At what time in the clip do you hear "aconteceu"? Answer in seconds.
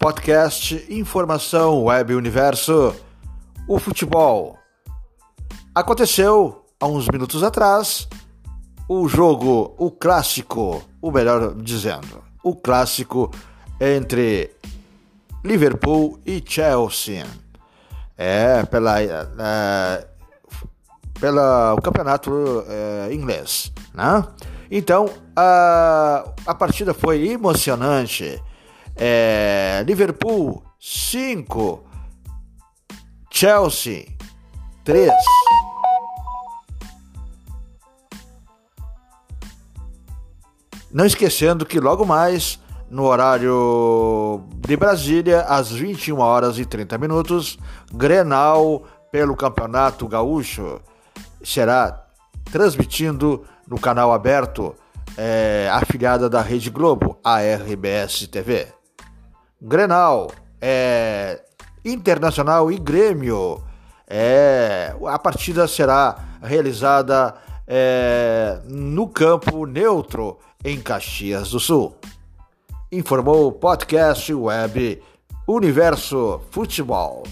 5.74-6.64